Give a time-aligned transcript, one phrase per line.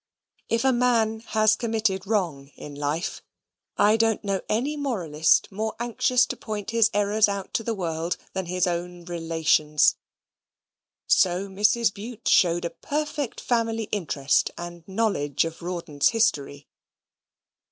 [0.49, 3.21] If a man has committed wrong in life,
[3.77, 8.17] I don't know any moralist more anxious to point his errors out to the world
[8.33, 9.97] than his own relations;
[11.05, 11.93] so Mrs.
[11.93, 16.67] Bute showed a perfect family interest and knowledge of Rawdon's history.